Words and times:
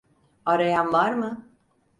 Arayan 0.45 0.93
var 0.93 1.13
mı? 1.13 1.49